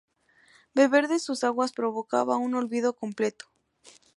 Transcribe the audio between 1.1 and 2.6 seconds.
sus aguas provocaba un